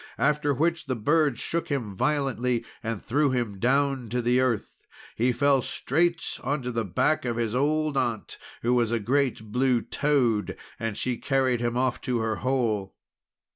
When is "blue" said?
9.51-9.79